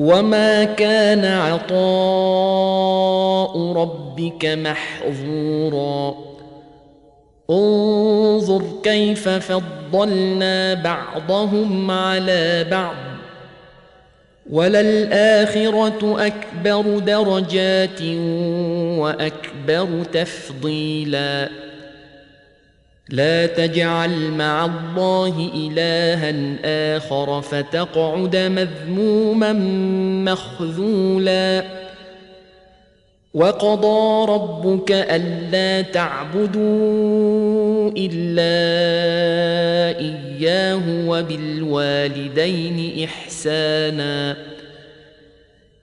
[0.00, 1.72] وما كان عطاء
[3.72, 6.14] ربك محظورا.
[7.50, 12.94] انظر كيف فضلنا بعضهم على بعض.
[14.50, 18.02] وللاخره اكبر درجات
[18.98, 21.48] واكبر تفضيلا.
[23.10, 26.56] لا تجعل مع الله إلها
[26.96, 29.52] آخر فتقعد مذموما
[30.32, 31.64] مخذولا.
[33.34, 36.60] وقضى ربك ألا تعبدوا
[37.96, 38.60] إلا
[39.98, 44.36] إياه وبالوالدين إحسانا.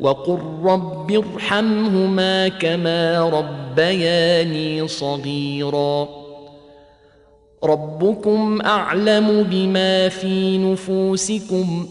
[0.00, 6.08] وقل رب ارحمهما كما ربياني صغيرا.
[7.64, 11.88] ربكم أعلم بما في نفوسكم.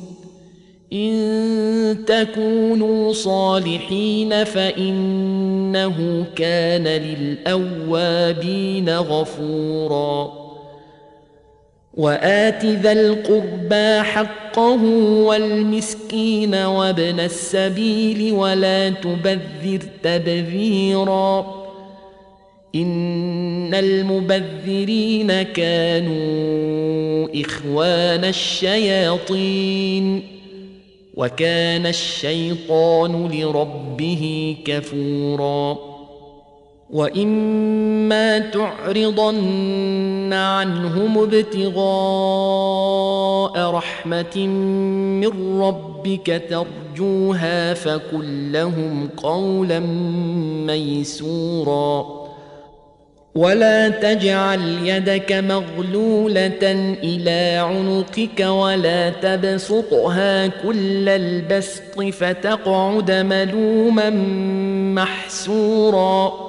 [0.94, 10.38] إن تكونوا صالحين فإنه كان للأوابين غفورا.
[11.94, 14.83] وآت ذا القربى حقه
[15.24, 21.59] والمسكين وابن السبيل ولا تبذر تبذيرا.
[22.75, 30.24] إن المبذرين كانوا إخوان الشياطين.
[31.13, 35.88] وكان الشيطان لربه كفورا.
[36.89, 41.80] واما تعرضن عنهم ابتغاء
[43.71, 49.80] رحمه من ربك ترجوها فقل لهم قولا
[50.68, 52.19] ميسورا
[53.35, 64.09] ولا تجعل يدك مغلوله إلى عنقك ولا تبسطها كل البسط فتقعد ملوما
[64.95, 66.48] محسورا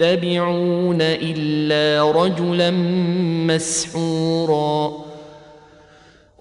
[0.00, 2.70] يتبعون إلا رجلا
[3.46, 4.92] مسحورا.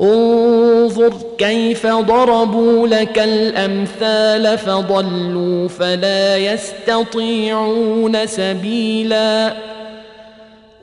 [0.01, 9.53] انظر كيف ضربوا لك الأمثال فضلوا فلا يستطيعون سبيلا.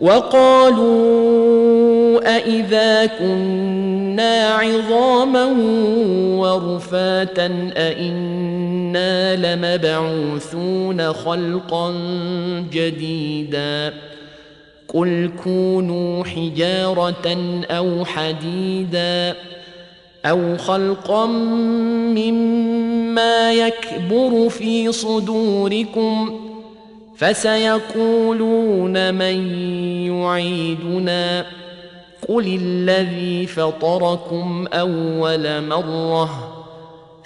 [0.01, 1.33] وقالوا
[2.37, 5.45] أإذا كنا عظاما
[6.39, 7.71] ورفاتا
[8.97, 11.95] أإنا لمبعوثون خلقا
[12.73, 13.95] جديدا.
[14.89, 17.37] قل كونوا حجارة
[17.71, 19.35] أو حديدا
[20.25, 21.27] أو خلقا
[22.17, 26.53] مما يكبر في صدوركم ۖ
[27.17, 29.55] فسيقولون من
[30.07, 31.47] يعيدنا.
[32.29, 36.52] قل الذي فطركم اول مره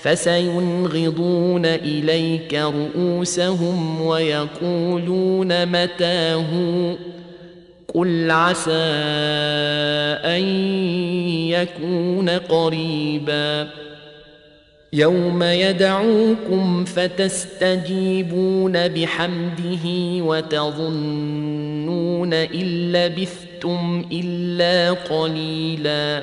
[0.06, 6.46] فسينغضون إليك رؤوسهم ويقولون متاه
[7.94, 8.72] قل عسى
[10.24, 10.42] أن
[11.48, 13.68] يكون قريبا
[14.92, 19.84] يوم يدعوكم فتستجيبون بحمده
[20.24, 26.22] وتظنون إن لبثتم إلا قليلا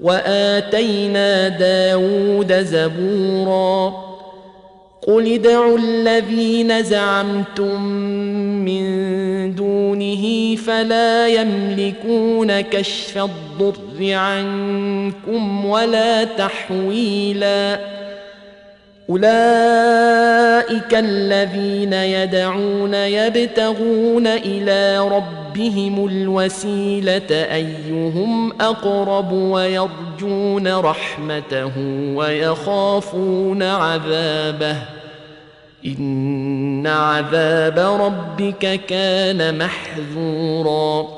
[0.00, 4.08] وآتينا داود زبورا.
[5.06, 7.82] قل ادعوا الذين زعمتم
[8.64, 8.84] من
[9.54, 17.78] دونه فلا يملكون كشف الضر عنكم ولا تحويلا.
[19.10, 25.47] أولئك الذين يدعون يبتغون إلى ربهم
[26.06, 31.72] الوسيلة أيهم أقرب ويرجون رحمته
[32.14, 34.76] ويخافون عذابه.
[35.86, 41.17] إن عذاب ربك كان محذورا.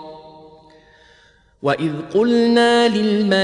[1.63, 3.39] واذ قلنا للملائكه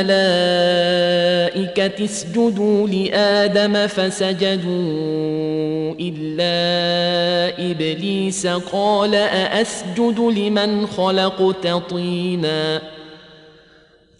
[2.05, 4.65] اسجدوا لادم فسجدوا
[5.99, 6.51] الا
[7.71, 12.81] ابليس قال ااسجد لمن خلقت طينا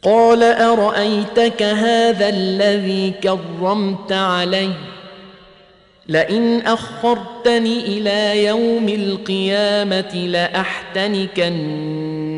[0.01, 4.69] قال ارايتك هذا الذي كرمت علي
[6.07, 11.57] لئن اخرتني إلى يوم القيامه لاحتنكن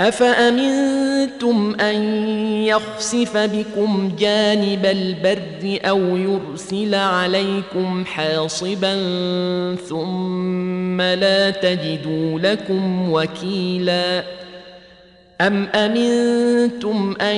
[0.00, 2.28] أفأمنتم أن
[2.64, 8.94] يخسف بكم جانب البر أو يرسل عليكم حاصبا
[9.88, 14.24] ثم لا تجدوا لكم وكيلا
[15.40, 17.36] أم أمنتم أن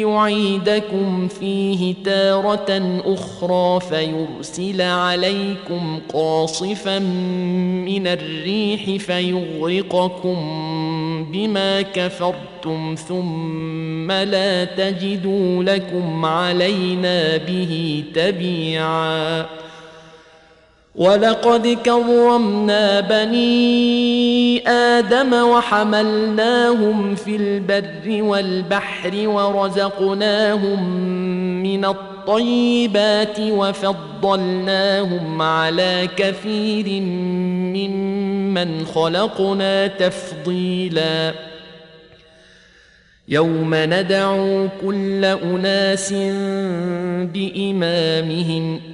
[0.00, 10.38] يعيدكم فيه تارة أخرى فيرسل عليكم قاصفا من الريح فيغرقكم
[11.32, 19.63] بما كفرتم ثم لا تجدوا لكم علينا به تبيعاً
[20.94, 30.94] ولقد كرمنا بني آدم وحملناهم في البر والبحر ورزقناهم
[31.62, 37.02] من الطيبات وفضلناهم على كثير
[37.74, 41.34] ممن خلقنا تفضيلا.
[43.28, 46.12] يوم ندعو كل أناس
[47.34, 48.93] بإمامهم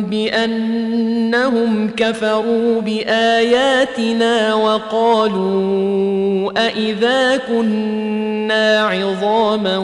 [0.00, 6.12] بأنهم كفروا بآياتنا وقالوا
[6.66, 9.78] أإذا كنا عظاما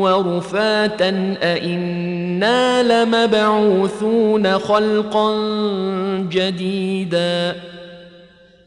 [0.00, 5.36] ورفاتا أإنا لمبعوثون خلقا
[6.30, 7.54] جديدا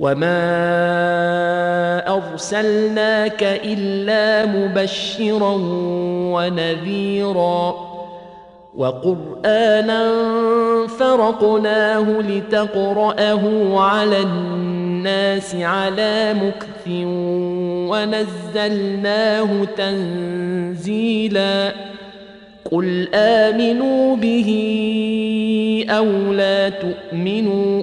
[0.00, 0.40] وما
[2.16, 5.56] ارسلناك الا مبشرا
[6.32, 7.74] ونذيرا
[8.76, 10.12] وقرانا
[10.86, 13.42] فرقناه لتقراه
[13.80, 16.88] على الناس على مكث
[17.90, 21.72] ونزلناه تنزيلا
[22.70, 24.50] قل امنوا به
[25.90, 27.82] أو لا تؤمنوا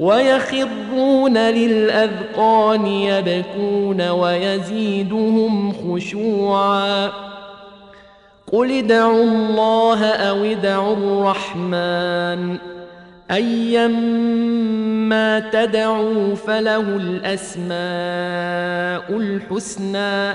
[0.00, 7.10] ويخرون للأذقان يبكون ويزيدهم خشوعا.
[8.52, 12.56] قل ادعوا الله أو ادعوا الرحمن.
[13.30, 17.74] أيما تدعوا فله الأسماء
[19.16, 20.34] الحسنى.